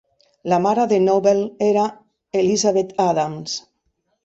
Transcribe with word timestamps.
La 0.53 0.57
mare 0.65 0.85
de 0.93 0.97
Noble 1.07 1.43
era 1.67 1.85
Elizabeth 2.41 2.99
Adams. 3.07 3.57